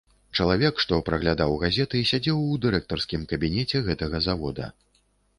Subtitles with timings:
[0.37, 4.71] Чалавек, што праглядаў газеты, сядзеў у дырэктарскім кабінеце гэтага завода.